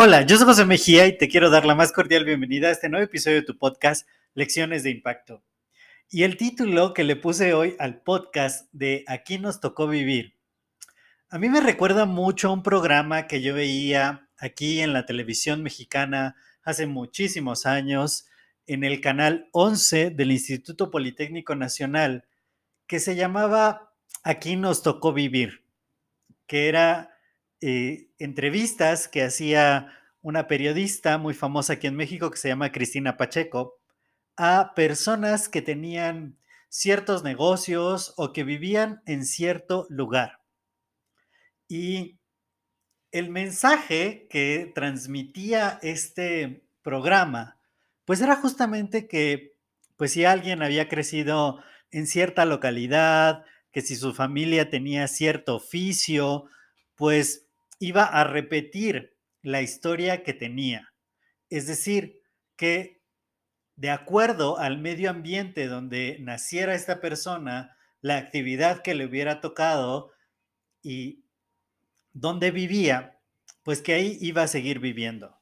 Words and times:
Hola, 0.00 0.22
yo 0.22 0.36
soy 0.36 0.46
José 0.46 0.64
Mejía 0.64 1.08
y 1.08 1.18
te 1.18 1.28
quiero 1.28 1.50
dar 1.50 1.66
la 1.66 1.74
más 1.74 1.90
cordial 1.90 2.24
bienvenida 2.24 2.68
a 2.68 2.70
este 2.70 2.88
nuevo 2.88 3.04
episodio 3.04 3.38
de 3.38 3.42
tu 3.42 3.58
podcast 3.58 4.08
Lecciones 4.32 4.84
de 4.84 4.90
Impacto. 4.90 5.42
Y 6.08 6.22
el 6.22 6.36
título 6.36 6.94
que 6.94 7.02
le 7.02 7.16
puse 7.16 7.52
hoy 7.52 7.74
al 7.80 8.00
podcast 8.02 8.68
de 8.72 9.02
Aquí 9.08 9.38
nos 9.38 9.58
tocó 9.58 9.88
vivir. 9.88 10.36
A 11.30 11.40
mí 11.40 11.48
me 11.48 11.60
recuerda 11.60 12.06
mucho 12.06 12.48
a 12.48 12.52
un 12.52 12.62
programa 12.62 13.26
que 13.26 13.42
yo 13.42 13.54
veía 13.54 14.28
aquí 14.38 14.80
en 14.80 14.92
la 14.92 15.04
televisión 15.04 15.64
mexicana 15.64 16.36
hace 16.62 16.86
muchísimos 16.86 17.66
años 17.66 18.28
en 18.68 18.84
el 18.84 19.00
canal 19.00 19.48
11 19.50 20.10
del 20.10 20.30
Instituto 20.30 20.92
Politécnico 20.92 21.56
Nacional 21.56 22.24
que 22.86 23.00
se 23.00 23.16
llamaba 23.16 23.92
Aquí 24.22 24.54
nos 24.54 24.84
tocó 24.84 25.12
vivir 25.12 25.67
que 26.48 26.68
era 26.68 27.16
eh, 27.60 28.10
entrevistas 28.18 29.06
que 29.06 29.22
hacía 29.22 29.92
una 30.20 30.48
periodista 30.48 31.18
muy 31.18 31.34
famosa 31.34 31.74
aquí 31.74 31.86
en 31.86 31.94
México 31.94 32.30
que 32.30 32.38
se 32.38 32.48
llama 32.48 32.72
Cristina 32.72 33.16
Pacheco 33.16 33.78
a 34.36 34.72
personas 34.74 35.48
que 35.48 35.62
tenían 35.62 36.38
ciertos 36.68 37.22
negocios 37.22 38.14
o 38.16 38.32
que 38.32 38.44
vivían 38.44 39.02
en 39.06 39.24
cierto 39.24 39.86
lugar. 39.90 40.40
Y 41.68 42.18
el 43.10 43.30
mensaje 43.30 44.26
que 44.30 44.70
transmitía 44.74 45.78
este 45.82 46.64
programa, 46.82 47.58
pues 48.04 48.20
era 48.20 48.36
justamente 48.36 49.08
que, 49.08 49.56
pues 49.96 50.12
si 50.12 50.24
alguien 50.24 50.62
había 50.62 50.88
crecido 50.88 51.62
en 51.90 52.06
cierta 52.06 52.44
localidad, 52.44 53.44
que 53.72 53.80
si 53.82 53.96
su 53.96 54.14
familia 54.14 54.70
tenía 54.70 55.08
cierto 55.08 55.56
oficio, 55.56 56.44
pues 56.94 57.48
iba 57.78 58.04
a 58.04 58.24
repetir 58.24 59.16
la 59.42 59.62
historia 59.62 60.22
que 60.22 60.34
tenía. 60.34 60.92
Es 61.50 61.66
decir, 61.66 62.22
que 62.56 63.00
de 63.76 63.90
acuerdo 63.90 64.58
al 64.58 64.78
medio 64.78 65.10
ambiente 65.10 65.68
donde 65.68 66.18
naciera 66.20 66.74
esta 66.74 67.00
persona, 67.00 67.76
la 68.00 68.16
actividad 68.16 68.82
que 68.82 68.94
le 68.94 69.06
hubiera 69.06 69.40
tocado 69.40 70.12
y 70.82 71.24
donde 72.12 72.50
vivía, 72.50 73.20
pues 73.62 73.80
que 73.80 73.94
ahí 73.94 74.18
iba 74.20 74.42
a 74.42 74.48
seguir 74.48 74.80
viviendo. 74.80 75.38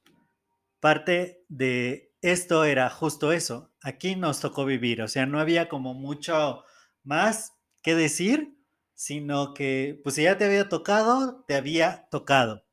Parte 0.81 1.45
de 1.49 2.13
esto 2.21 2.65
era 2.65 2.91
justo 2.91 3.33
eso. 3.33 3.73
Aquí 3.83 4.17
nos 4.17 4.41
tocó 4.41 4.65
vivir, 4.65 5.01
o 5.01 5.09
sea, 5.09 5.25
no 5.27 5.41
había 5.41 5.69
como 5.69 5.95
mucho 5.95 6.65
más 7.05 7.56
qué 7.87 7.95
decir, 7.95 8.59
sino 8.97 9.55
que 9.55 10.01
pues 10.03 10.17
si 10.17 10.25
ya 10.25 10.37
te 10.37 10.45
había 10.45 10.69
tocado, 10.69 11.45
te 11.47 11.55
había 11.55 12.09
tocado. 12.11 12.65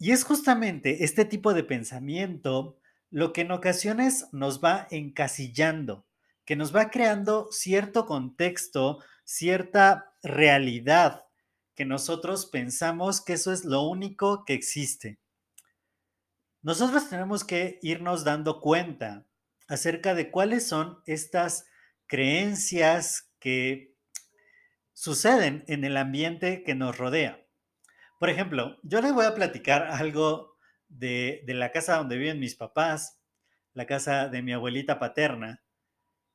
Y 0.00 0.10
es 0.10 0.24
justamente 0.24 1.04
este 1.04 1.24
tipo 1.24 1.54
de 1.54 1.62
pensamiento 1.62 2.76
lo 3.08 3.32
que 3.32 3.42
en 3.42 3.52
ocasiones 3.52 4.26
nos 4.32 4.60
va 4.60 4.88
encasillando, 4.90 6.08
que 6.44 6.56
nos 6.56 6.74
va 6.74 6.90
creando 6.90 7.46
cierto 7.52 8.04
contexto, 8.04 8.98
cierta 9.22 10.12
realidad, 10.24 11.26
que 11.76 11.84
nosotros 11.84 12.46
pensamos 12.46 13.20
que 13.20 13.34
eso 13.34 13.52
es 13.52 13.64
lo 13.64 13.82
único 13.82 14.44
que 14.44 14.54
existe. 14.54 15.20
Nosotros 16.62 17.08
tenemos 17.08 17.44
que 17.44 17.78
irnos 17.80 18.24
dando 18.24 18.60
cuenta 18.60 19.24
acerca 19.68 20.14
de 20.14 20.32
cuáles 20.32 20.66
son 20.66 20.98
estas 21.06 21.66
creencias 22.08 23.30
que 23.38 23.95
suceden 24.96 25.62
en 25.68 25.84
el 25.84 25.98
ambiente 25.98 26.62
que 26.64 26.74
nos 26.74 26.96
rodea. 26.96 27.44
Por 28.18 28.30
ejemplo, 28.30 28.78
yo 28.82 29.02
les 29.02 29.12
voy 29.12 29.26
a 29.26 29.34
platicar 29.34 29.88
algo 29.88 30.56
de, 30.88 31.44
la 31.46 31.70
casa 31.70 31.98
donde 31.98 32.16
viven 32.16 32.40
mis 32.40 32.54
papás, 32.54 33.20
la 33.74 33.84
casa 33.84 34.28
de 34.28 34.40
mi 34.40 34.54
abuelita 34.54 34.98
paterna. 34.98 35.62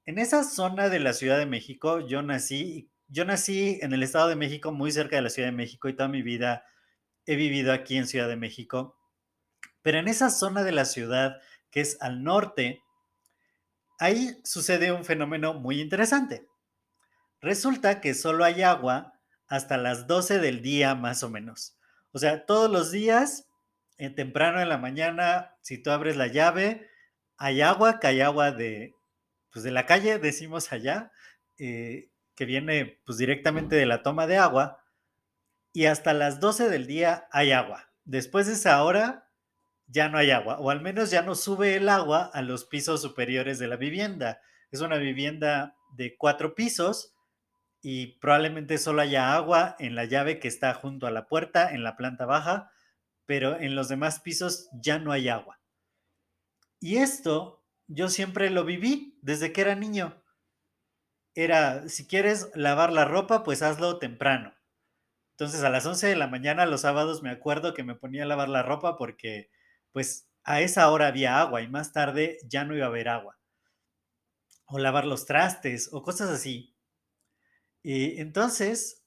En 0.06 0.20
esa 0.20 0.44
zona 0.44 0.90
de 0.90 1.00
la 1.00 1.14
Ciudad 1.14 1.40
de 1.40 1.48
México 1.48 2.08
yo 2.08 2.22
nací, 2.22 2.92
yo 3.08 3.26
nací 3.26 3.80
en 3.82 3.94
el 3.94 4.04
Estado 4.04 4.30
de 4.30 4.36
México, 4.36 4.72
muy 4.72 4.92
cerca 4.92 5.16
de 5.16 5.24
la 5.24 5.30
Ciudad 5.32 5.48
de 5.48 5.58
México 5.58 5.90
y 5.90 5.96
toda 5.96 6.08
mi 6.08 6.22
vida 6.22 6.64
he 7.26 7.36
vivido 7.36 7.74
aquí 7.74 7.98
en 7.98 8.06
Ciudad 8.06 8.28
de 8.28 8.36
México. 8.36 8.96
Pero 9.82 9.98
en 9.98 10.08
esa 10.08 10.30
zona 10.30 10.64
de 10.64 10.72
la 10.72 10.86
ciudad 10.86 11.42
que 11.72 11.82
es 11.82 11.98
al 12.00 12.24
norte, 12.24 12.84
ahí 13.98 14.36
sucede 14.44 14.92
un 14.92 15.04
fenómeno 15.04 15.56
muy 15.56 15.82
interesante. 15.82 16.46
Resulta 17.42 18.02
que 18.02 18.14
solo 18.14 18.44
hay 18.44 18.62
agua 18.62 19.14
hasta 19.48 19.78
las 19.78 20.08
12 20.08 20.40
del 20.40 20.62
día 20.62 20.94
más 20.96 21.24
o 21.24 21.30
menos. 21.30 21.76
O 22.12 22.20
sea, 22.20 22.46
todos 22.46 22.70
los 22.70 22.92
días, 22.92 23.50
eh, 23.98 24.10
temprano 24.12 24.62
en 24.62 24.70
la 24.70 24.78
mañana, 24.78 25.56
si 25.62 25.78
tú 25.82 25.92
abres 25.92 26.16
la 26.16 26.28
llave, 26.28 26.88
hay 27.38 27.62
agua, 27.62 28.00
que 28.00 28.08
hay 28.08 28.22
agua 28.22 28.52
de, 28.52 28.96
pues 29.52 29.64
de 29.64 29.72
la 29.72 29.88
calle, 29.88 30.20
decimos 30.20 30.72
allá, 30.72 31.12
eh, 31.58 32.12
que 32.36 32.46
viene 32.46 33.02
pues 33.06 33.18
directamente 33.18 33.76
de 33.76 33.88
la 33.88 34.04
toma 34.04 34.28
de 34.28 34.38
agua, 34.38 34.84
y 35.74 35.86
hasta 35.86 36.14
las 36.14 36.40
12 36.40 36.70
del 36.70 36.86
día 36.86 37.28
hay 37.32 37.52
agua. 37.52 37.92
Después 38.04 38.48
de 38.48 38.54
esa 38.54 38.84
hora 38.84 39.30
ya 39.88 40.10
no 40.10 40.18
hay 40.18 40.32
agua, 40.32 40.60
o 40.60 40.70
al 40.70 40.82
menos 40.82 41.10
ya 41.10 41.24
no 41.24 41.34
sube 41.34 41.76
el 41.76 41.90
agua 41.90 42.30
a 42.34 42.42
los 42.42 42.66
pisos 42.66 43.02
superiores 43.02 43.58
de 43.58 43.68
la 43.68 43.78
vivienda. 43.78 44.42
Es 44.70 44.82
una 44.82 44.98
vivienda 44.98 45.76
de 45.96 46.16
cuatro 46.18 46.56
pisos 46.56 47.11
y 47.82 48.20
probablemente 48.20 48.78
solo 48.78 49.02
haya 49.02 49.34
agua 49.34 49.76
en 49.80 49.96
la 49.96 50.06
llave 50.06 50.40
que 50.40 50.48
está 50.48 50.74
junto 50.74 51.08
a 51.08 51.12
la 51.12 51.28
puerta 51.28 51.72
en 51.72 51.84
la 51.84 51.96
planta 51.96 52.26
baja, 52.26 52.72
pero 53.26 53.60
en 53.60 53.76
los 53.76 53.90
demás 53.90 54.20
pisos 54.20 54.70
ya 54.74 55.00
no 55.00 55.12
hay 55.12 55.30
agua. 55.30 55.60
Y 56.80 56.98
esto 56.98 57.64
yo 57.88 58.10
siempre 58.10 58.50
lo 58.50 58.64
viví 58.66 59.18
desde 59.22 59.52
que 59.52 59.62
era 59.62 59.76
niño. 59.76 60.24
Era, 61.34 61.88
si 61.88 62.08
quieres 62.08 62.50
lavar 62.56 62.92
la 62.92 63.06
ropa, 63.06 63.44
pues 63.44 63.62
hazlo 63.62 64.00
temprano. 64.00 64.54
Entonces 65.32 65.64
a 65.64 65.70
las 65.70 65.86
11 65.86 66.08
de 66.08 66.16
la 66.16 66.28
mañana 66.28 66.66
los 66.66 66.82
sábados 66.82 67.24
me 67.24 67.32
acuerdo 67.32 67.74
que 67.74 67.84
me 67.84 67.96
ponía 67.96 68.24
a 68.24 68.28
lavar 68.28 68.50
la 68.50 68.64
ropa 68.64 68.98
porque 68.98 69.50
pues 69.92 70.30
a 70.44 70.62
esa 70.62 70.90
hora 70.92 71.08
había 71.08 71.40
agua 71.40 71.62
y 71.62 71.68
más 71.68 71.94
tarde 71.94 72.38
ya 72.48 72.64
no 72.64 72.76
iba 72.76 72.86
a 72.86 72.90
haber 72.90 73.10
agua. 73.10 73.38
O 74.66 74.80
lavar 74.80 75.06
los 75.06 75.26
trastes 75.26 75.90
o 75.92 76.04
cosas 76.04 76.30
así. 76.30 76.71
Y 77.84 78.20
entonces, 78.20 79.04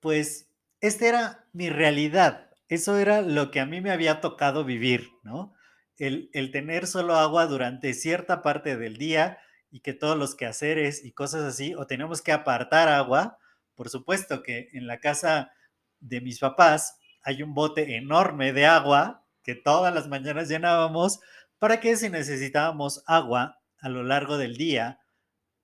pues, 0.00 0.50
esta 0.80 1.06
era 1.06 1.48
mi 1.52 1.70
realidad. 1.70 2.50
Eso 2.68 2.98
era 2.98 3.22
lo 3.22 3.50
que 3.50 3.60
a 3.60 3.66
mí 3.66 3.80
me 3.80 3.90
había 3.92 4.20
tocado 4.20 4.64
vivir, 4.64 5.10
¿no? 5.22 5.54
El, 5.98 6.30
el 6.32 6.50
tener 6.50 6.86
solo 6.86 7.14
agua 7.16 7.46
durante 7.46 7.94
cierta 7.94 8.42
parte 8.42 8.76
del 8.76 8.96
día 8.98 9.38
y 9.70 9.80
que 9.80 9.94
todos 9.94 10.18
los 10.18 10.34
quehaceres 10.34 11.04
y 11.04 11.12
cosas 11.12 11.42
así, 11.42 11.74
o 11.74 11.86
tenemos 11.86 12.22
que 12.22 12.32
apartar 12.32 12.88
agua. 12.88 13.38
Por 13.74 13.88
supuesto 13.88 14.42
que 14.42 14.68
en 14.72 14.86
la 14.86 15.00
casa 15.00 15.52
de 16.00 16.20
mis 16.20 16.38
papás 16.40 16.98
hay 17.22 17.42
un 17.42 17.54
bote 17.54 17.96
enorme 17.96 18.52
de 18.52 18.66
agua 18.66 19.26
que 19.42 19.54
todas 19.54 19.94
las 19.94 20.08
mañanas 20.08 20.48
llenábamos 20.48 21.20
para 21.58 21.80
que 21.80 21.96
si 21.96 22.10
necesitábamos 22.10 23.02
agua 23.06 23.60
a 23.78 23.88
lo 23.88 24.02
largo 24.02 24.38
del 24.38 24.56
día, 24.56 25.00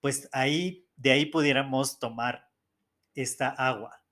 pues 0.01 0.29
ahí 0.33 0.87
de 0.97 1.13
ahí 1.13 1.27
pudiéramos 1.27 1.99
tomar 1.99 2.49
esta 3.15 3.49
agua. 3.49 4.03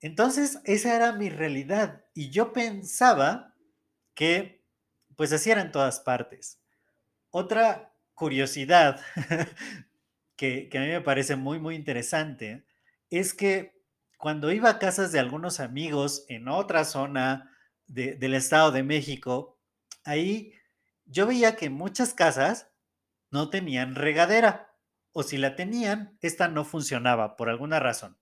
Entonces, 0.00 0.60
esa 0.64 0.96
era 0.96 1.12
mi 1.12 1.28
realidad 1.28 2.04
y 2.14 2.30
yo 2.30 2.52
pensaba 2.52 3.54
que 4.14 4.60
pues 5.16 5.32
así 5.34 5.50
era 5.50 5.60
en 5.60 5.70
todas 5.70 6.00
partes. 6.00 6.62
Otra 7.28 7.94
curiosidad 8.14 9.00
que, 10.36 10.70
a 10.72 10.78
mí 10.78 10.86
me 10.86 11.02
parece 11.02 11.36
muy, 11.36 11.58
muy 11.58 11.74
interesante 11.74 12.64
es 13.10 13.34
que 13.34 13.78
cuando 14.16 14.50
iba 14.50 14.70
a 14.70 14.78
casas 14.78 15.12
de 15.12 15.18
algunos 15.18 15.60
amigos 15.60 16.24
en 16.28 16.48
otra 16.48 16.86
zona 16.86 17.54
del 17.86 18.32
Estado 18.32 18.72
de 18.72 18.82
México, 18.82 19.58
ahí 20.04 20.54
yo 21.04 21.26
veía 21.26 21.56
que 21.56 21.68
muchas 21.68 22.14
casas 22.14 22.70
no 23.30 23.50
tenían 23.50 23.96
regadera 23.96 24.69
o 25.12 25.22
si 25.22 25.38
la 25.38 25.56
tenían, 25.56 26.16
esta 26.20 26.48
no 26.48 26.64
funcionaba 26.64 27.36
por 27.36 27.48
alguna 27.48 27.80
razón. 27.80 28.18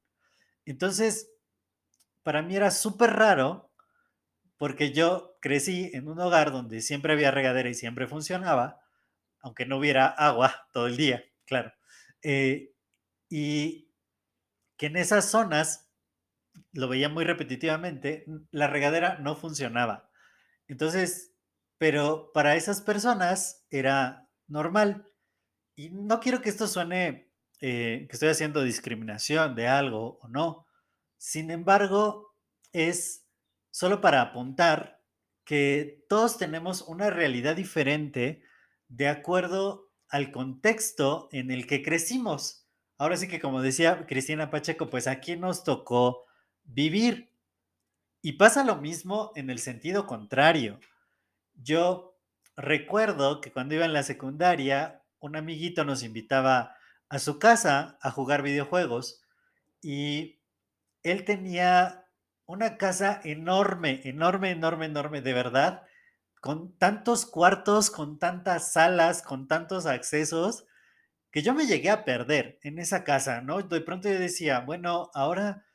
Entonces, 0.64 1.30
para 2.22 2.42
mí 2.42 2.56
era 2.56 2.70
súper 2.70 3.12
raro 3.14 3.72
porque 4.58 4.92
yo 4.92 5.38
crecí 5.40 5.90
en 5.94 6.08
un 6.08 6.20
hogar 6.20 6.52
donde 6.52 6.82
siempre 6.82 7.12
había 7.12 7.30
regadera 7.30 7.68
y 7.68 7.74
siempre 7.74 8.06
funcionaba, 8.06 8.80
aunque 9.40 9.66
no 9.66 9.78
hubiera 9.78 10.06
agua 10.06 10.68
todo 10.72 10.86
el 10.86 10.96
día, 10.96 11.24
claro. 11.46 11.72
Eh, 12.22 12.74
y 13.30 13.92
que 14.76 14.86
en 14.86 14.96
esas 14.96 15.30
zonas, 15.30 15.90
lo 16.72 16.88
veía 16.88 17.08
muy 17.08 17.24
repetitivamente, 17.24 18.24
la 18.50 18.66
regadera 18.66 19.18
no 19.18 19.36
funcionaba. 19.36 20.10
Entonces, 20.66 21.34
pero 21.78 22.32
para 22.34 22.56
esas 22.56 22.80
personas 22.82 23.66
era 23.70 24.28
normal. 24.48 25.08
Y 25.78 25.90
no 25.90 26.18
quiero 26.18 26.42
que 26.42 26.48
esto 26.48 26.66
suene 26.66 27.30
eh, 27.60 28.08
que 28.10 28.12
estoy 28.12 28.30
haciendo 28.30 28.64
discriminación 28.64 29.54
de 29.54 29.68
algo 29.68 30.18
o 30.20 30.26
no. 30.26 30.66
Sin 31.18 31.52
embargo, 31.52 32.34
es 32.72 33.28
solo 33.70 34.00
para 34.00 34.20
apuntar 34.20 35.00
que 35.44 36.04
todos 36.08 36.36
tenemos 36.36 36.82
una 36.82 37.10
realidad 37.10 37.54
diferente 37.54 38.42
de 38.88 39.06
acuerdo 39.06 39.92
al 40.08 40.32
contexto 40.32 41.28
en 41.30 41.52
el 41.52 41.68
que 41.68 41.84
crecimos. 41.84 42.66
Ahora 42.96 43.16
sí 43.16 43.28
que 43.28 43.38
como 43.38 43.62
decía 43.62 44.04
Cristina 44.08 44.50
Pacheco, 44.50 44.90
pues 44.90 45.06
aquí 45.06 45.36
nos 45.36 45.62
tocó 45.62 46.24
vivir. 46.64 47.32
Y 48.20 48.32
pasa 48.32 48.64
lo 48.64 48.78
mismo 48.78 49.30
en 49.36 49.48
el 49.48 49.60
sentido 49.60 50.08
contrario. 50.08 50.80
Yo 51.54 52.18
recuerdo 52.56 53.40
que 53.40 53.52
cuando 53.52 53.76
iba 53.76 53.84
en 53.84 53.92
la 53.92 54.02
secundaria, 54.02 54.97
un 55.20 55.36
amiguito 55.36 55.84
nos 55.84 56.02
invitaba 56.02 56.76
a 57.08 57.18
su 57.18 57.38
casa 57.38 57.98
a 58.02 58.10
jugar 58.10 58.42
videojuegos 58.42 59.22
y 59.82 60.40
él 61.02 61.24
tenía 61.24 62.06
una 62.46 62.76
casa 62.76 63.20
enorme, 63.24 64.00
enorme, 64.04 64.50
enorme, 64.50 64.86
enorme, 64.86 65.20
de 65.20 65.32
verdad, 65.32 65.82
con 66.40 66.76
tantos 66.78 67.26
cuartos, 67.26 67.90
con 67.90 68.18
tantas 68.18 68.72
salas, 68.72 69.22
con 69.22 69.48
tantos 69.48 69.86
accesos, 69.86 70.66
que 71.30 71.42
yo 71.42 71.54
me 71.54 71.66
llegué 71.66 71.90
a 71.90 72.04
perder 72.04 72.58
en 72.62 72.78
esa 72.78 73.04
casa, 73.04 73.42
¿no? 73.42 73.60
De 73.60 73.80
pronto 73.82 74.08
yo 74.08 74.18
decía, 74.18 74.60
bueno, 74.60 75.10
ahora, 75.12 75.66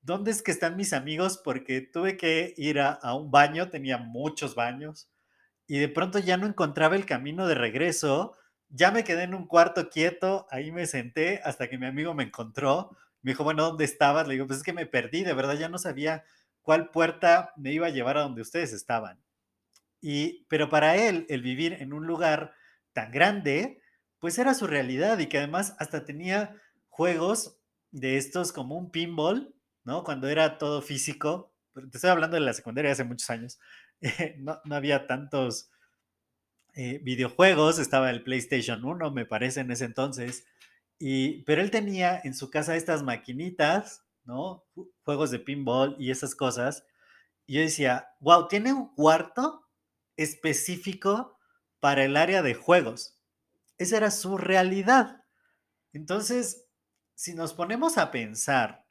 ¿dónde 0.00 0.30
es 0.30 0.42
que 0.42 0.52
están 0.52 0.76
mis 0.76 0.92
amigos? 0.92 1.40
Porque 1.42 1.80
tuve 1.80 2.16
que 2.16 2.54
ir 2.56 2.78
a, 2.78 2.92
a 2.92 3.14
un 3.14 3.32
baño, 3.32 3.68
tenía 3.68 3.98
muchos 3.98 4.54
baños, 4.54 5.10
y 5.66 5.78
de 5.78 5.88
pronto 5.88 6.20
ya 6.20 6.36
no 6.36 6.46
encontraba 6.46 6.94
el 6.94 7.06
camino 7.06 7.48
de 7.48 7.56
regreso 7.56 8.36
ya 8.68 8.90
me 8.90 9.04
quedé 9.04 9.24
en 9.24 9.34
un 9.34 9.46
cuarto 9.46 9.88
quieto, 9.90 10.46
ahí 10.50 10.72
me 10.72 10.86
senté 10.86 11.40
hasta 11.44 11.68
que 11.68 11.78
mi 11.78 11.86
amigo 11.86 12.14
me 12.14 12.24
encontró. 12.24 12.96
Me 13.22 13.32
dijo, 13.32 13.44
bueno, 13.44 13.64
¿dónde 13.64 13.84
estabas? 13.84 14.26
Le 14.26 14.34
digo, 14.34 14.46
pues 14.46 14.58
es 14.58 14.64
que 14.64 14.72
me 14.72 14.86
perdí, 14.86 15.24
de 15.24 15.34
verdad 15.34 15.54
ya 15.54 15.68
no 15.68 15.78
sabía 15.78 16.24
cuál 16.62 16.90
puerta 16.90 17.52
me 17.56 17.72
iba 17.72 17.86
a 17.86 17.90
llevar 17.90 18.18
a 18.18 18.22
donde 18.22 18.42
ustedes 18.42 18.72
estaban. 18.72 19.20
Y, 20.00 20.44
pero 20.48 20.68
para 20.68 20.96
él, 20.96 21.26
el 21.28 21.42
vivir 21.42 21.74
en 21.74 21.92
un 21.92 22.06
lugar 22.06 22.54
tan 22.92 23.10
grande, 23.10 23.80
pues 24.18 24.38
era 24.38 24.54
su 24.54 24.66
realidad 24.66 25.18
y 25.18 25.26
que 25.26 25.38
además 25.38 25.74
hasta 25.78 26.04
tenía 26.04 26.56
juegos 26.88 27.58
de 27.90 28.16
estos 28.16 28.52
como 28.52 28.76
un 28.76 28.90
pinball, 28.90 29.54
¿no? 29.84 30.04
Cuando 30.04 30.28
era 30.28 30.58
todo 30.58 30.82
físico. 30.82 31.52
Te 31.74 31.96
estoy 31.96 32.10
hablando 32.10 32.34
de 32.36 32.40
la 32.40 32.52
secundaria 32.52 32.92
hace 32.92 33.04
muchos 33.04 33.30
años. 33.30 33.58
no, 34.38 34.60
no 34.64 34.74
había 34.74 35.06
tantos 35.06 35.70
eh, 36.76 37.00
videojuegos, 37.02 37.78
estaba 37.78 38.10
el 38.10 38.22
PlayStation 38.22 38.84
1, 38.84 39.10
me 39.10 39.24
parece, 39.24 39.60
en 39.60 39.70
ese 39.70 39.86
entonces, 39.86 40.46
y, 40.98 41.42
pero 41.44 41.62
él 41.62 41.70
tenía 41.70 42.20
en 42.22 42.34
su 42.34 42.50
casa 42.50 42.76
estas 42.76 43.02
maquinitas, 43.02 44.04
¿no? 44.24 44.62
Juegos 45.02 45.30
de 45.30 45.38
pinball 45.38 45.96
y 45.98 46.10
esas 46.10 46.34
cosas. 46.34 46.84
Y 47.46 47.54
yo 47.54 47.60
decía, 47.62 48.10
wow, 48.20 48.46
tiene 48.48 48.74
un 48.74 48.94
cuarto 48.94 49.66
específico 50.18 51.38
para 51.80 52.04
el 52.04 52.14
área 52.16 52.42
de 52.42 52.54
juegos. 52.54 53.18
Esa 53.78 53.96
era 53.96 54.10
su 54.10 54.36
realidad. 54.36 55.24
Entonces, 55.94 56.66
si 57.14 57.34
nos 57.34 57.54
ponemos 57.54 57.96
a 57.96 58.10
pensar 58.10 58.84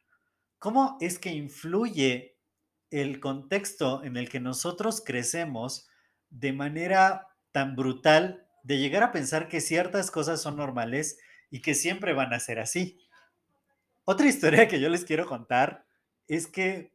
cómo 0.58 0.98
es 1.02 1.20
que 1.20 1.30
influye 1.30 2.40
el 2.90 3.20
contexto 3.20 4.04
en 4.04 4.18
el 4.18 4.28
que 4.30 4.40
nosotros 4.40 5.04
crecemos 5.06 5.88
de 6.30 6.54
manera 6.54 7.28
tan 7.56 7.78
brutal 7.78 8.46
de 8.64 8.80
llegar 8.80 9.02
a 9.02 9.14
pensar 9.14 9.48
que 9.48 9.62
ciertas 9.62 10.12
cosas 10.12 10.42
son 10.42 10.58
normales 10.58 11.18
y 11.50 11.62
que 11.62 11.74
siempre 11.74 12.12
van 12.12 12.34
a 12.34 12.40
ser 12.42 12.60
así. 12.60 13.00
Otra 14.04 14.28
historia 14.28 14.68
que 14.68 14.82
yo 14.82 14.90
les 14.90 15.06
quiero 15.06 15.26
contar 15.26 15.86
es 16.28 16.48
que 16.48 16.92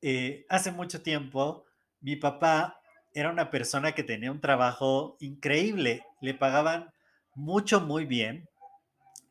eh, 0.00 0.44
hace 0.48 0.72
mucho 0.72 1.02
tiempo 1.02 1.66
mi 2.00 2.16
papá 2.16 2.80
era 3.14 3.30
una 3.30 3.48
persona 3.48 3.92
que 3.92 4.02
tenía 4.02 4.32
un 4.32 4.40
trabajo 4.40 5.16
increíble, 5.20 6.04
le 6.20 6.34
pagaban 6.34 6.92
mucho, 7.36 7.80
muy 7.80 8.04
bien. 8.04 8.48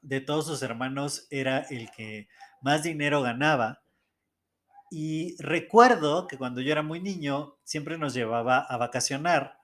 De 0.02 0.22
todos 0.22 0.48
sus 0.48 0.64
hermanos 0.64 1.28
era 1.32 1.66
el 1.70 1.92
que 1.92 2.30
más 2.62 2.84
dinero 2.84 3.22
ganaba. 3.22 3.82
Y 4.90 5.36
recuerdo 5.38 6.28
que 6.28 6.38
cuando 6.38 6.62
yo 6.62 6.72
era 6.72 6.82
muy 6.82 7.02
niño, 7.02 7.58
siempre 7.66 7.98
nos 7.98 8.14
llevaba 8.14 8.60
a 8.60 8.78
vacacionar 8.78 9.61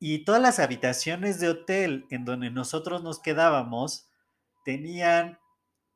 y 0.00 0.24
todas 0.24 0.40
las 0.40 0.58
habitaciones 0.58 1.40
de 1.40 1.48
hotel 1.48 2.06
en 2.10 2.24
donde 2.24 2.50
nosotros 2.50 3.02
nos 3.02 3.20
quedábamos 3.20 4.08
tenían 4.64 5.38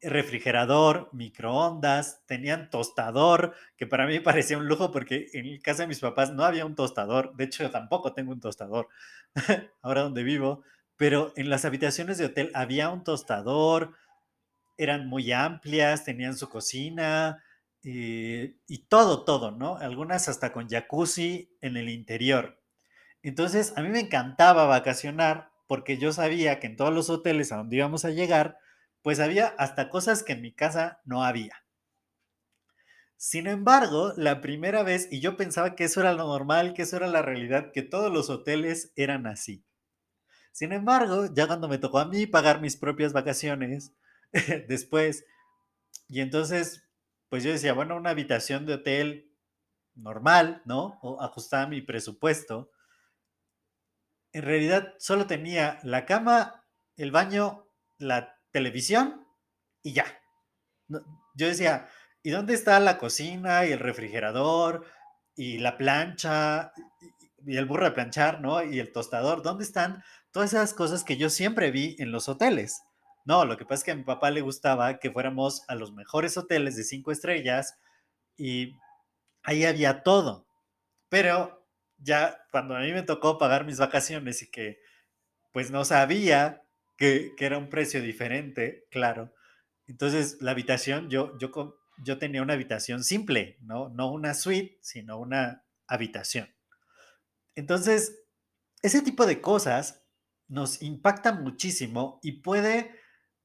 refrigerador, 0.00 1.08
microondas, 1.12 2.22
tenían 2.26 2.70
tostador, 2.70 3.54
que 3.76 3.86
para 3.86 4.06
mí 4.06 4.18
parecía 4.20 4.58
un 4.58 4.66
lujo 4.66 4.90
porque 4.90 5.28
en 5.32 5.60
casa 5.60 5.82
de 5.82 5.88
mis 5.88 6.00
papás 6.00 6.32
no 6.32 6.44
había 6.44 6.66
un 6.66 6.74
tostador, 6.74 7.34
de 7.36 7.44
hecho 7.44 7.62
yo 7.62 7.70
tampoco 7.70 8.12
tengo 8.12 8.32
un 8.32 8.40
tostador, 8.40 8.88
ahora 9.82 10.02
donde 10.02 10.24
vivo, 10.24 10.62
pero 10.96 11.32
en 11.36 11.50
las 11.50 11.64
habitaciones 11.64 12.18
de 12.18 12.26
hotel 12.26 12.50
había 12.54 12.90
un 12.90 13.04
tostador, 13.04 13.94
eran 14.76 15.06
muy 15.06 15.32
amplias, 15.32 16.04
tenían 16.04 16.36
su 16.36 16.48
cocina 16.48 17.42
eh, 17.84 18.56
y 18.66 18.78
todo, 18.86 19.24
todo, 19.24 19.50
¿no? 19.50 19.76
Algunas 19.76 20.28
hasta 20.28 20.52
con 20.52 20.68
jacuzzi 20.68 21.56
en 21.60 21.76
el 21.76 21.88
interior. 21.88 22.61
Entonces, 23.22 23.72
a 23.76 23.82
mí 23.82 23.88
me 23.88 24.00
encantaba 24.00 24.66
vacacionar 24.66 25.50
porque 25.66 25.96
yo 25.96 26.12
sabía 26.12 26.60
que 26.60 26.66
en 26.66 26.76
todos 26.76 26.92
los 26.92 27.08
hoteles 27.08 27.52
a 27.52 27.56
donde 27.56 27.76
íbamos 27.76 28.04
a 28.04 28.10
llegar, 28.10 28.58
pues 29.02 29.20
había 29.20 29.48
hasta 29.58 29.88
cosas 29.88 30.22
que 30.22 30.32
en 30.32 30.42
mi 30.42 30.52
casa 30.52 31.00
no 31.04 31.24
había. 31.24 31.64
Sin 33.16 33.46
embargo, 33.46 34.12
la 34.16 34.40
primera 34.40 34.82
vez, 34.82 35.08
y 35.10 35.20
yo 35.20 35.36
pensaba 35.36 35.76
que 35.76 35.84
eso 35.84 36.00
era 36.00 36.12
lo 36.12 36.26
normal, 36.26 36.74
que 36.74 36.82
eso 36.82 36.96
era 36.96 37.06
la 37.06 37.22
realidad, 37.22 37.70
que 37.72 37.82
todos 37.82 38.12
los 38.12 38.30
hoteles 38.30 38.92
eran 38.96 39.28
así. 39.28 39.64
Sin 40.50 40.72
embargo, 40.72 41.32
ya 41.32 41.46
cuando 41.46 41.68
me 41.68 41.78
tocó 41.78 42.00
a 42.00 42.06
mí 42.06 42.26
pagar 42.26 42.60
mis 42.60 42.76
propias 42.76 43.12
vacaciones, 43.12 43.94
después, 44.68 45.24
y 46.08 46.20
entonces, 46.20 46.82
pues 47.28 47.44
yo 47.44 47.52
decía, 47.52 47.72
bueno, 47.72 47.96
una 47.96 48.10
habitación 48.10 48.66
de 48.66 48.74
hotel 48.74 49.32
normal, 49.94 50.62
¿no? 50.64 50.98
O 51.02 51.22
ajustada 51.22 51.64
a 51.64 51.68
mi 51.68 51.80
presupuesto, 51.80 52.70
en 54.32 54.42
realidad 54.42 54.94
solo 54.98 55.26
tenía 55.26 55.78
la 55.82 56.06
cama, 56.06 56.64
el 56.96 57.10
baño, 57.10 57.68
la 57.98 58.38
televisión 58.50 59.26
y 59.82 59.92
ya. 59.92 60.06
Yo 61.34 61.46
decía, 61.46 61.88
¿y 62.22 62.30
dónde 62.30 62.54
está 62.54 62.78
la 62.80 62.98
cocina 62.98 63.66
y 63.66 63.72
el 63.72 63.78
refrigerador 63.78 64.84
y 65.34 65.58
la 65.58 65.76
plancha 65.76 66.72
y 67.44 67.56
el 67.56 67.66
burro 67.66 67.86
de 67.86 67.92
planchar, 67.92 68.40
¿no? 68.40 68.62
Y 68.62 68.78
el 68.78 68.92
tostador, 68.92 69.42
¿dónde 69.42 69.64
están 69.64 70.02
todas 70.30 70.52
esas 70.52 70.74
cosas 70.74 71.04
que 71.04 71.16
yo 71.16 71.28
siempre 71.28 71.70
vi 71.70 71.96
en 71.98 72.12
los 72.12 72.28
hoteles? 72.28 72.82
No, 73.24 73.44
lo 73.44 73.56
que 73.56 73.64
pasa 73.64 73.74
es 73.74 73.84
que 73.84 73.90
a 73.92 73.96
mi 73.96 74.04
papá 74.04 74.30
le 74.30 74.40
gustaba 74.40 74.98
que 74.98 75.10
fuéramos 75.10 75.64
a 75.68 75.74
los 75.74 75.92
mejores 75.92 76.36
hoteles 76.36 76.76
de 76.76 76.84
cinco 76.84 77.12
estrellas 77.12 77.78
y 78.36 78.76
ahí 79.42 79.64
había 79.64 80.02
todo. 80.02 80.46
Pero 81.08 81.61
ya 82.02 82.44
cuando 82.50 82.76
a 82.76 82.80
mí 82.80 82.92
me 82.92 83.02
tocó 83.02 83.38
pagar 83.38 83.64
mis 83.64 83.78
vacaciones 83.78 84.42
y 84.42 84.50
que 84.50 84.80
pues 85.52 85.70
no 85.70 85.84
sabía 85.84 86.62
que, 86.96 87.32
era 87.38 87.58
un 87.58 87.68
precio 87.68 88.00
diferente, 88.00 88.86
claro. 88.90 89.32
Entonces 89.86 90.38
la 90.40 90.52
habitación, 90.52 91.10
yo, 91.10 91.36
yo, 91.38 91.76
yo 92.04 92.18
tenía 92.18 92.42
una 92.42 92.54
habitación 92.54 93.04
simple, 93.04 93.58
¿no? 93.60 93.88
no 93.88 94.10
una 94.10 94.34
suite, 94.34 94.78
sino 94.80 95.18
una 95.18 95.64
habitación. 95.86 96.48
Entonces, 97.54 98.22
ese 98.82 99.02
tipo 99.02 99.26
de 99.26 99.40
cosas 99.40 100.04
nos 100.48 100.82
impacta 100.82 101.32
muchísimo 101.32 102.18
y 102.22 102.42
puede 102.42 102.98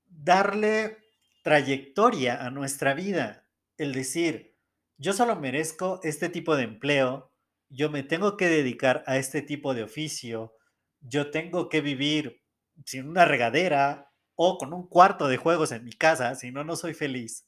darle 0.05 0.97
trayectoria 1.43 2.45
a 2.45 2.49
nuestra 2.49 2.93
vida. 2.93 3.47
El 3.77 3.93
decir, 3.93 4.57
yo 4.97 5.13
solo 5.13 5.35
merezco 5.35 5.99
este 6.03 6.29
tipo 6.29 6.55
de 6.55 6.63
empleo, 6.63 7.31
yo 7.69 7.89
me 7.89 8.03
tengo 8.03 8.37
que 8.37 8.47
dedicar 8.47 9.03
a 9.07 9.17
este 9.17 9.41
tipo 9.41 9.73
de 9.73 9.83
oficio, 9.83 10.53
yo 11.01 11.31
tengo 11.31 11.69
que 11.69 11.81
vivir 11.81 12.41
sin 12.85 13.07
una 13.07 13.25
regadera 13.25 14.11
o 14.35 14.57
con 14.57 14.73
un 14.73 14.87
cuarto 14.87 15.27
de 15.27 15.37
juegos 15.37 15.71
en 15.71 15.83
mi 15.83 15.93
casa, 15.93 16.35
si 16.35 16.51
no, 16.51 16.63
no 16.63 16.75
soy 16.75 16.93
feliz. 16.93 17.45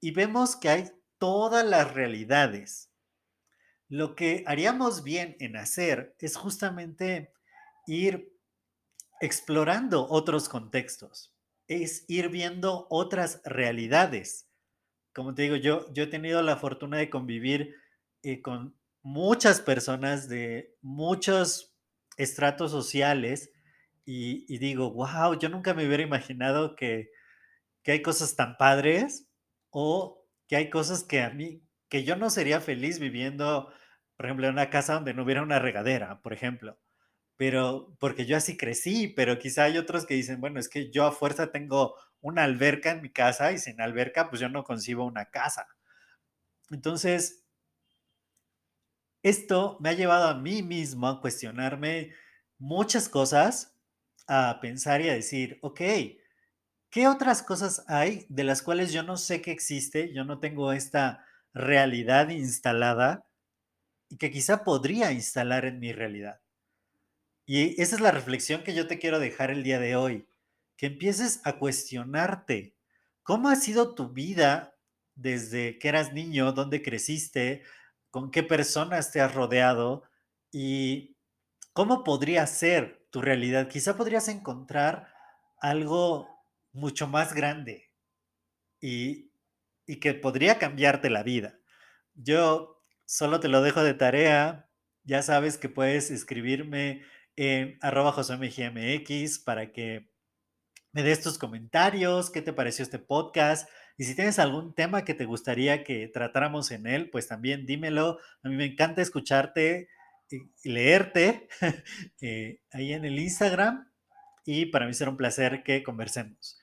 Y 0.00 0.10
vemos 0.10 0.56
que 0.56 0.68
hay 0.68 0.90
todas 1.18 1.64
las 1.64 1.94
realidades. 1.94 2.90
Lo 3.88 4.14
que 4.14 4.44
haríamos 4.46 5.04
bien 5.04 5.36
en 5.40 5.56
hacer 5.56 6.16
es 6.18 6.36
justamente 6.36 7.32
ir 7.86 8.32
explorando 9.20 10.08
otros 10.08 10.48
contextos, 10.48 11.32
es 11.68 12.04
ir 12.08 12.28
viendo 12.28 12.86
otras 12.90 13.40
realidades. 13.44 14.48
Como 15.14 15.34
te 15.34 15.42
digo, 15.42 15.56
yo, 15.56 15.92
yo 15.92 16.04
he 16.04 16.08
tenido 16.08 16.42
la 16.42 16.56
fortuna 16.56 16.98
de 16.98 17.08
convivir 17.08 17.76
eh, 18.22 18.42
con 18.42 18.76
muchas 19.04 19.60
personas 19.60 20.28
de 20.28 20.74
muchos 20.80 21.76
estratos 22.16 22.70
sociales 22.70 23.52
y, 24.06 24.58
digo, 24.58 24.92
wow, 24.92 25.38
yo 25.38 25.48
nunca 25.48 25.74
me 25.74 25.86
hubiera 25.86 26.02
imaginado 26.02 26.74
que, 26.74 27.10
que 27.82 27.92
hay 27.92 28.02
cosas 28.02 28.34
tan 28.34 28.56
padres 28.56 29.28
o 29.70 30.26
que 30.48 30.56
hay 30.56 30.70
cosas 30.70 31.04
que 31.04 31.20
a 31.20 31.30
mí, 31.30 31.62
que 31.88 32.04
yo 32.04 32.16
no 32.16 32.30
sería 32.30 32.60
feliz 32.60 32.98
viviendo, 32.98 33.72
por 34.16 34.26
ejemplo, 34.26 34.46
en 34.46 34.54
una 34.54 34.70
casa 34.70 34.94
donde 34.94 35.14
no 35.14 35.24
hubiera 35.24 35.42
una 35.42 35.58
regadera, 35.58 36.20
por 36.22 36.32
ejemplo. 36.32 36.78
Pero, 37.36 37.94
porque 38.00 38.26
yo 38.26 38.36
así 38.36 38.56
crecí, 38.56 39.08
pero 39.08 39.38
quizá 39.38 39.64
hay 39.64 39.76
otros 39.78 40.06
que 40.06 40.14
dicen, 40.14 40.40
bueno, 40.40 40.60
es 40.60 40.68
que 40.68 40.90
yo 40.90 41.04
a 41.04 41.12
fuerza 41.12 41.50
tengo 41.50 41.94
una 42.20 42.44
alberca 42.44 42.90
en 42.90 43.02
mi 43.02 43.10
casa 43.10 43.52
y 43.52 43.58
sin 43.58 43.80
alberca, 43.80 44.30
pues 44.30 44.40
yo 44.40 44.48
no 44.48 44.64
concibo 44.64 45.04
una 45.04 45.26
casa. 45.26 45.66
Entonces, 46.70 47.43
esto 49.24 49.78
me 49.80 49.88
ha 49.88 49.94
llevado 49.94 50.28
a 50.28 50.38
mí 50.38 50.62
mismo 50.62 51.08
a 51.08 51.20
cuestionarme 51.22 52.12
muchas 52.58 53.08
cosas, 53.08 53.74
a 54.28 54.60
pensar 54.60 55.00
y 55.00 55.08
a 55.08 55.14
decir, 55.14 55.58
ok, 55.62 55.80
¿qué 56.90 57.08
otras 57.08 57.42
cosas 57.42 57.84
hay 57.88 58.26
de 58.28 58.44
las 58.44 58.60
cuales 58.60 58.92
yo 58.92 59.02
no 59.02 59.16
sé 59.16 59.40
que 59.40 59.50
existe? 59.50 60.12
Yo 60.12 60.24
no 60.24 60.40
tengo 60.40 60.72
esta 60.72 61.24
realidad 61.54 62.28
instalada 62.28 63.24
y 64.10 64.18
que 64.18 64.30
quizá 64.30 64.62
podría 64.62 65.10
instalar 65.10 65.64
en 65.64 65.80
mi 65.80 65.94
realidad. 65.94 66.40
Y 67.46 67.80
esa 67.80 67.96
es 67.96 68.02
la 68.02 68.10
reflexión 68.10 68.62
que 68.62 68.74
yo 68.74 68.86
te 68.86 68.98
quiero 68.98 69.20
dejar 69.20 69.50
el 69.50 69.62
día 69.62 69.80
de 69.80 69.96
hoy, 69.96 70.26
que 70.76 70.86
empieces 70.86 71.40
a 71.44 71.54
cuestionarte 71.54 72.74
cómo 73.22 73.48
ha 73.48 73.56
sido 73.56 73.94
tu 73.94 74.10
vida 74.10 74.76
desde 75.14 75.78
que 75.78 75.88
eras 75.88 76.12
niño, 76.12 76.52
dónde 76.52 76.82
creciste, 76.82 77.62
con 78.14 78.30
qué 78.30 78.44
personas 78.44 79.10
te 79.10 79.20
has 79.20 79.34
rodeado 79.34 80.04
y 80.52 81.16
cómo 81.72 82.04
podría 82.04 82.46
ser 82.46 83.04
tu 83.10 83.20
realidad. 83.20 83.66
Quizá 83.66 83.96
podrías 83.96 84.28
encontrar 84.28 85.12
algo 85.58 86.28
mucho 86.70 87.08
más 87.08 87.34
grande 87.34 87.90
y, 88.80 89.32
y 89.84 89.98
que 89.98 90.14
podría 90.14 90.60
cambiarte 90.60 91.10
la 91.10 91.24
vida. 91.24 91.58
Yo 92.14 92.80
solo 93.04 93.40
te 93.40 93.48
lo 93.48 93.62
dejo 93.62 93.82
de 93.82 93.94
tarea. 93.94 94.70
Ya 95.02 95.20
sabes 95.22 95.58
que 95.58 95.68
puedes 95.68 96.12
escribirme 96.12 97.02
en 97.34 97.78
arroba 97.80 98.12
josemgmx 98.12 99.40
para 99.40 99.72
que 99.72 100.08
me 100.92 101.02
des 101.02 101.20
tus 101.20 101.36
comentarios, 101.36 102.30
qué 102.30 102.42
te 102.42 102.52
pareció 102.52 102.84
este 102.84 103.00
podcast. 103.00 103.68
Y 103.96 104.04
si 104.04 104.14
tienes 104.14 104.38
algún 104.38 104.74
tema 104.74 105.04
que 105.04 105.14
te 105.14 105.24
gustaría 105.24 105.84
que 105.84 106.08
tratáramos 106.08 106.70
en 106.72 106.86
él, 106.86 107.10
pues 107.10 107.28
también 107.28 107.64
dímelo. 107.64 108.18
A 108.42 108.48
mí 108.48 108.56
me 108.56 108.64
encanta 108.64 109.02
escucharte 109.02 109.88
y 110.30 110.68
leerte 110.68 111.48
eh, 112.20 112.60
ahí 112.72 112.92
en 112.92 113.04
el 113.04 113.18
Instagram. 113.18 113.88
Y 114.44 114.66
para 114.66 114.86
mí 114.86 114.94
será 114.94 115.10
un 115.10 115.16
placer 115.16 115.62
que 115.62 115.82
conversemos. 115.82 116.58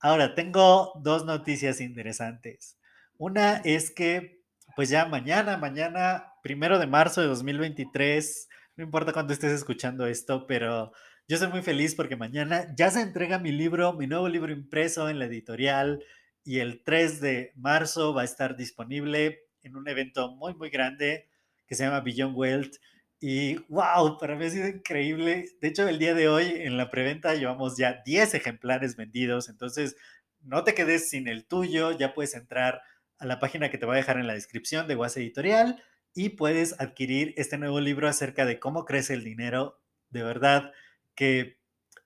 Ahora, 0.00 0.34
tengo 0.34 0.92
dos 1.02 1.24
noticias 1.24 1.80
interesantes. 1.80 2.78
Una 3.16 3.56
es 3.64 3.90
que, 3.90 4.42
pues 4.76 4.90
ya 4.90 5.06
mañana, 5.06 5.56
mañana, 5.56 6.34
primero 6.42 6.78
de 6.78 6.86
marzo 6.86 7.22
de 7.22 7.28
2023, 7.28 8.48
no 8.76 8.84
importa 8.84 9.14
cuándo 9.14 9.32
estés 9.32 9.52
escuchando 9.52 10.06
esto, 10.06 10.46
pero 10.46 10.92
yo 11.26 11.38
soy 11.38 11.48
muy 11.48 11.62
feliz 11.62 11.94
porque 11.94 12.14
mañana 12.14 12.72
ya 12.76 12.90
se 12.90 13.00
entrega 13.00 13.38
mi 13.38 13.50
libro, 13.50 13.94
mi 13.94 14.06
nuevo 14.06 14.28
libro 14.28 14.52
impreso 14.52 15.08
en 15.08 15.18
la 15.18 15.24
editorial 15.24 16.04
y 16.46 16.60
el 16.60 16.84
3 16.84 17.20
de 17.20 17.52
marzo 17.56 18.14
va 18.14 18.22
a 18.22 18.24
estar 18.24 18.56
disponible 18.56 19.40
en 19.62 19.76
un 19.76 19.88
evento 19.88 20.30
muy, 20.30 20.54
muy 20.54 20.70
grande 20.70 21.28
que 21.66 21.74
se 21.74 21.82
llama 21.82 22.00
Beyond 22.00 22.36
Wealth. 22.36 22.76
Y 23.18 23.56
wow, 23.68 24.16
para 24.16 24.36
mí 24.36 24.44
ha 24.44 24.50
sido 24.50 24.68
increíble. 24.68 25.48
De 25.60 25.66
hecho, 25.66 25.88
el 25.88 25.98
día 25.98 26.14
de 26.14 26.28
hoy 26.28 26.46
en 26.54 26.76
la 26.76 26.88
preventa 26.88 27.34
llevamos 27.34 27.76
ya 27.76 28.00
10 28.06 28.34
ejemplares 28.34 28.94
vendidos, 28.94 29.48
entonces 29.48 29.96
no 30.40 30.62
te 30.62 30.74
quedes 30.74 31.10
sin 31.10 31.26
el 31.26 31.46
tuyo, 31.46 31.90
ya 31.90 32.14
puedes 32.14 32.34
entrar 32.36 32.80
a 33.18 33.26
la 33.26 33.40
página 33.40 33.68
que 33.68 33.78
te 33.78 33.86
voy 33.86 33.94
a 33.94 33.98
dejar 33.98 34.18
en 34.18 34.28
la 34.28 34.34
descripción 34.34 34.86
de 34.86 34.94
Was 34.94 35.16
Editorial 35.16 35.82
y 36.14 36.28
puedes 36.28 36.80
adquirir 36.80 37.34
este 37.36 37.58
nuevo 37.58 37.80
libro 37.80 38.06
acerca 38.08 38.46
de 38.46 38.60
cómo 38.60 38.84
crece 38.84 39.14
el 39.14 39.24
dinero. 39.24 39.80
De 40.10 40.22
verdad 40.22 40.72
que 41.16 41.58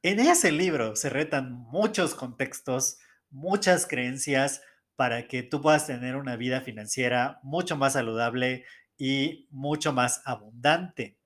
en 0.03 0.19
ese 0.19 0.51
libro 0.51 0.97
se 0.97 1.11
retan 1.11 1.53
muchos 1.53 2.15
contextos, 2.15 2.97
muchas 3.31 3.87
creencias 3.87 4.63
para 4.97 5.27
que 5.29 5.43
tú 5.43 5.63
puedas 5.63 5.87
tener 5.87 6.17
una 6.17 6.37
vida 6.37 6.61
financiera 6.61 7.41
mucho 7.43 7.77
más 7.77 7.95
saludable 7.95 8.65
y 8.99 9.47
mucho 9.51 9.93
más 9.93 10.23
abundante. 10.25 11.17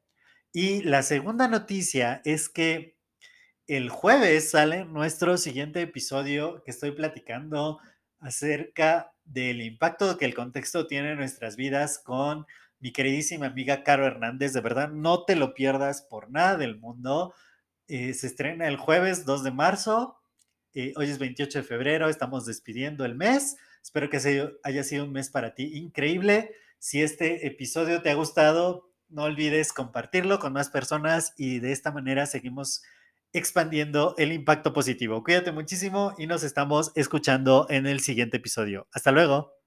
Y 0.53 0.83
la 0.83 1.03
segunda 1.03 1.49
noticia 1.49 2.23
es 2.25 2.49
que 2.49 2.97
el 3.67 3.89
jueves 3.89 4.51
sale 4.51 4.85
nuestro 4.85 5.37
siguiente 5.39 5.81
episodio 5.83 6.63
que 6.65 6.71
estoy 6.71 6.93
platicando 6.93 7.81
acerca 8.21 9.13
del 9.25 9.63
impacto 9.63 10.17
que 10.19 10.27
el 10.27 10.35
contexto 10.35 10.87
tiene 10.87 11.13
en 11.13 11.19
nuestras 11.19 11.57
vidas 11.57 11.99
con 11.99 12.47
mi 12.79 12.93
queridísima 12.93 13.47
amiga 13.47 13.83
Caro 13.83 14.07
Hernández. 14.07 14.53
De 14.53 14.61
verdad, 14.61 14.91
no 14.91 15.25
te 15.25 15.37
lo 15.37 15.55
pierdas 15.55 16.03
por 16.03 16.31
nada 16.31 16.57
del 16.57 16.79
mundo. 16.79 17.35
Eh, 17.89 18.15
se 18.15 18.27
estrena 18.27 18.69
el 18.69 18.77
jueves 18.77 19.25
2 19.25 19.43
de 19.43 19.51
marzo. 19.51 20.19
Eh, 20.75 20.93
hoy 20.97 21.09
es 21.09 21.19
28 21.19 21.61
de 21.61 21.65
febrero, 21.65 22.09
estamos 22.09 22.47
despidiendo 22.47 23.05
el 23.05 23.15
mes. 23.15 23.57
Espero 23.83 24.11
que 24.11 24.19
haya 24.65 24.83
sido 24.83 25.05
un 25.05 25.13
mes 25.13 25.31
para 25.31 25.55
ti 25.55 25.77
increíble. 25.77 26.51
Si 26.79 27.01
este 27.01 27.47
episodio 27.47 28.03
te 28.03 28.11
ha 28.11 28.15
gustado, 28.15 28.91
no 29.09 29.23
olvides 29.23 29.73
compartirlo 29.73 30.41
con 30.41 30.53
más 30.53 30.71
personas 30.71 31.33
y 31.37 31.61
de 31.61 31.71
esta 31.71 31.93
manera 31.93 32.27
seguimos 32.27 32.83
expandiendo 33.33 34.15
el 34.19 34.33
impacto 34.33 34.73
positivo. 34.73 35.23
Cuídate 35.23 35.53
muchísimo 35.53 36.15
y 36.19 36.27
nos 36.27 36.43
estamos 36.43 36.93
escuchando 36.97 37.67
en 37.71 37.87
el 37.87 38.01
siguiente 38.01 38.39
episodio. 38.39 38.89
Hasta 38.93 39.13
luego. 39.13 39.64